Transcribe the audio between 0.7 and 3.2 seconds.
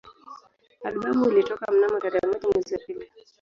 Albamu ilitoka mnamo tarehe moja mwezi wa pili